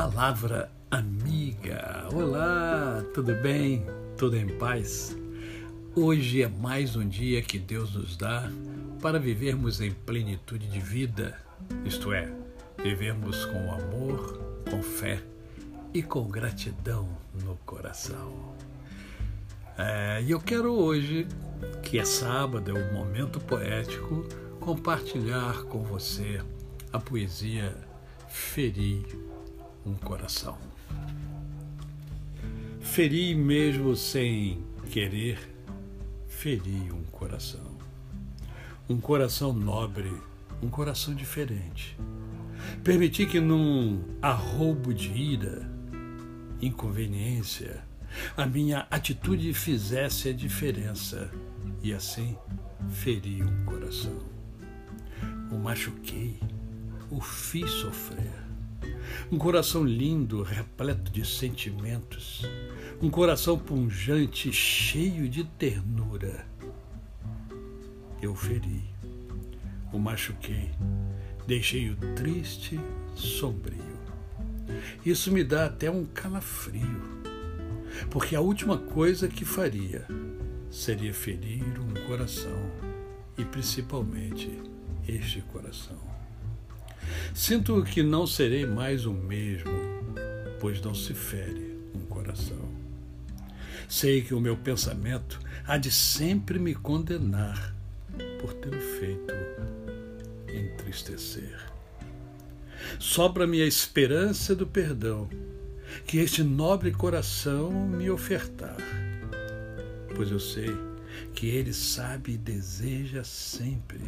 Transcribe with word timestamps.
Palavra 0.00 0.72
amiga. 0.90 2.08
Olá, 2.14 3.04
tudo 3.12 3.34
bem? 3.34 3.84
Tudo 4.16 4.34
em 4.34 4.48
paz? 4.56 5.14
Hoje 5.94 6.42
é 6.42 6.48
mais 6.48 6.96
um 6.96 7.06
dia 7.06 7.42
que 7.42 7.58
Deus 7.58 7.94
nos 7.94 8.16
dá 8.16 8.50
para 9.02 9.18
vivermos 9.18 9.78
em 9.78 9.90
plenitude 9.90 10.66
de 10.68 10.80
vida, 10.80 11.38
isto 11.84 12.14
é, 12.14 12.32
vivermos 12.82 13.44
com 13.44 13.74
amor, 13.74 14.40
com 14.70 14.82
fé 14.82 15.22
e 15.92 16.02
com 16.02 16.26
gratidão 16.30 17.06
no 17.44 17.56
coração. 17.66 18.54
É, 19.76 20.22
e 20.22 20.30
eu 20.30 20.40
quero 20.40 20.72
hoje, 20.72 21.28
que 21.82 21.98
é 21.98 22.06
sábado, 22.06 22.70
é 22.70 22.72
um 22.72 22.94
momento 22.94 23.38
poético, 23.38 24.26
compartilhar 24.60 25.64
com 25.64 25.82
você 25.82 26.40
a 26.90 26.98
poesia 26.98 27.76
Feri 28.30 29.04
um 29.84 29.94
coração. 29.94 30.56
Feri 32.80 33.34
mesmo 33.34 33.96
sem 33.96 34.62
querer, 34.90 35.38
feri 36.26 36.90
um 36.92 37.04
coração. 37.04 37.78
Um 38.88 39.00
coração 39.00 39.52
nobre, 39.52 40.12
um 40.62 40.68
coração 40.68 41.14
diferente. 41.14 41.96
Permiti 42.82 43.26
que 43.26 43.40
num 43.40 44.02
arroubo 44.20 44.92
de 44.92 45.08
ira, 45.10 45.70
inconveniência, 46.60 47.82
a 48.36 48.44
minha 48.44 48.86
atitude 48.90 49.54
fizesse 49.54 50.28
a 50.28 50.32
diferença 50.32 51.30
e 51.82 51.92
assim 51.92 52.36
feri 52.90 53.42
um 53.42 53.64
coração. 53.64 54.18
O 55.50 55.56
machuquei, 55.56 56.38
o 57.10 57.20
fiz 57.20 57.70
sofrer 57.70 58.49
um 59.30 59.38
coração 59.38 59.84
lindo, 59.84 60.42
repleto 60.42 61.10
de 61.10 61.24
sentimentos. 61.24 62.42
Um 63.02 63.08
coração 63.10 63.58
punjante, 63.58 64.52
cheio 64.52 65.28
de 65.28 65.44
ternura. 65.44 66.46
Eu 68.20 68.34
feri, 68.34 68.84
o 69.92 69.98
machuquei, 69.98 70.70
deixei-o 71.46 71.96
triste, 72.14 72.78
sombrio. 73.14 73.98
Isso 75.04 75.32
me 75.32 75.42
dá 75.42 75.66
até 75.66 75.90
um 75.90 76.04
calafrio, 76.04 77.02
porque 78.10 78.36
a 78.36 78.40
última 78.40 78.76
coisa 78.76 79.28
que 79.28 79.44
faria 79.44 80.06
seria 80.70 81.12
ferir 81.12 81.80
um 81.80 82.06
coração, 82.06 82.70
e 83.36 83.44
principalmente 83.44 84.50
este 85.08 85.40
coração. 85.42 86.09
Sinto 87.34 87.82
que 87.82 88.02
não 88.02 88.26
serei 88.26 88.66
mais 88.66 89.06
o 89.06 89.12
mesmo, 89.12 89.72
pois 90.60 90.80
não 90.80 90.94
se 90.94 91.14
fere 91.14 91.78
um 91.94 92.06
coração. 92.06 92.68
Sei 93.88 94.22
que 94.22 94.34
o 94.34 94.40
meu 94.40 94.56
pensamento 94.56 95.40
há 95.66 95.76
de 95.76 95.90
sempre 95.90 96.58
me 96.58 96.74
condenar 96.74 97.74
por 98.40 98.52
ter 98.54 98.78
feito 98.78 99.34
entristecer. 100.48 101.58
Sobra-me 102.98 103.62
a 103.62 103.66
esperança 103.66 104.54
do 104.54 104.66
perdão 104.66 105.28
que 106.06 106.18
este 106.18 106.42
nobre 106.42 106.92
coração 106.92 107.70
me 107.70 108.10
ofertar, 108.10 108.76
pois 110.14 110.30
eu 110.30 110.40
sei 110.40 110.70
que 111.34 111.48
ele 111.48 111.72
sabe 111.72 112.32
e 112.32 112.38
deseja 112.38 113.24
sempre. 113.24 114.00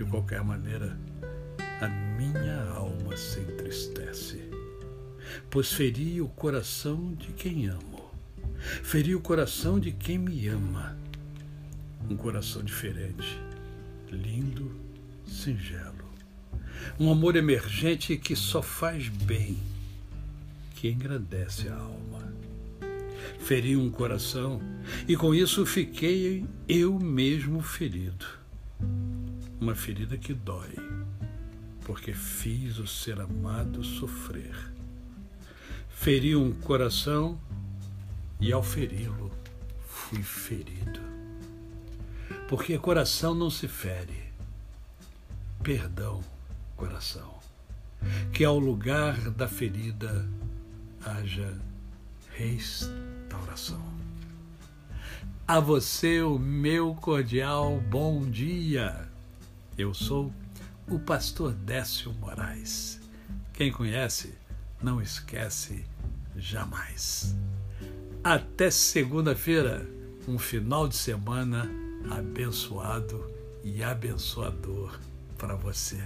De 0.00 0.06
qualquer 0.06 0.42
maneira, 0.42 0.98
a 1.78 1.86
minha 1.86 2.62
alma 2.70 3.14
se 3.18 3.38
entristece, 3.38 4.40
pois 5.50 5.70
feri 5.70 6.22
o 6.22 6.28
coração 6.28 7.12
de 7.12 7.34
quem 7.34 7.66
amo, 7.66 8.10
feri 8.82 9.14
o 9.14 9.20
coração 9.20 9.78
de 9.78 9.92
quem 9.92 10.16
me 10.16 10.48
ama. 10.48 10.96
Um 12.08 12.16
coração 12.16 12.62
diferente, 12.62 13.38
lindo, 14.10 14.74
singelo. 15.26 16.08
Um 16.98 17.12
amor 17.12 17.36
emergente 17.36 18.16
que 18.16 18.34
só 18.34 18.62
faz 18.62 19.06
bem, 19.06 19.58
que 20.76 20.88
engrandece 20.88 21.68
a 21.68 21.76
alma. 21.76 22.32
Feri 23.40 23.76
um 23.76 23.90
coração 23.90 24.62
e 25.06 25.14
com 25.14 25.34
isso 25.34 25.66
fiquei 25.66 26.46
eu 26.66 26.98
mesmo 26.98 27.60
ferido 27.60 28.39
uma 29.60 29.74
ferida 29.74 30.16
que 30.16 30.32
dói, 30.32 30.74
porque 31.84 32.14
fiz 32.14 32.78
o 32.78 32.86
ser 32.86 33.20
amado 33.20 33.84
sofrer. 33.84 34.56
Feri 35.90 36.34
um 36.34 36.52
coração 36.52 37.38
e 38.40 38.52
ao 38.52 38.62
feri-lo 38.62 39.30
fui 39.86 40.22
ferido. 40.22 41.00
Porque 42.48 42.78
coração 42.78 43.34
não 43.34 43.50
se 43.50 43.68
fere. 43.68 44.32
Perdão, 45.62 46.22
coração. 46.74 47.38
Que 48.32 48.44
ao 48.44 48.58
lugar 48.58 49.30
da 49.30 49.46
ferida 49.46 50.26
haja 51.04 51.54
restauração. 52.34 53.84
A 55.46 55.60
você 55.60 56.22
o 56.22 56.38
meu 56.38 56.94
cordial 56.94 57.78
bom 57.90 58.22
dia. 58.22 59.09
Eu 59.78 59.94
sou 59.94 60.32
o 60.88 60.98
pastor 60.98 61.52
Décio 61.52 62.12
Moraes. 62.14 63.00
Quem 63.52 63.70
conhece, 63.70 64.34
não 64.82 65.00
esquece 65.00 65.84
jamais. 66.36 67.36
Até 68.22 68.70
segunda-feira, 68.70 69.88
um 70.26 70.38
final 70.38 70.88
de 70.88 70.96
semana 70.96 71.70
abençoado 72.10 73.30
e 73.62 73.82
abençoador 73.82 74.98
para 75.38 75.54
você. 75.54 76.00